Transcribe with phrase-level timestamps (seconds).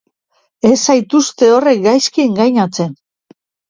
[0.69, 2.95] Ez zaituzte horrek gaizki engainatzen!